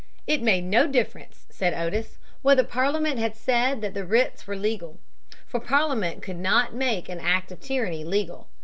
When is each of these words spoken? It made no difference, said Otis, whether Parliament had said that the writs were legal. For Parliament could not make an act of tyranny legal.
It 0.25 0.41
made 0.41 0.63
no 0.63 0.87
difference, 0.87 1.45
said 1.51 1.75
Otis, 1.75 2.17
whether 2.41 2.63
Parliament 2.63 3.19
had 3.19 3.35
said 3.35 3.81
that 3.81 3.93
the 3.93 4.03
writs 4.03 4.47
were 4.47 4.55
legal. 4.55 4.99
For 5.45 5.59
Parliament 5.59 6.23
could 6.23 6.37
not 6.39 6.73
make 6.73 7.07
an 7.07 7.19
act 7.19 7.51
of 7.51 7.59
tyranny 7.59 8.03
legal. 8.03 8.47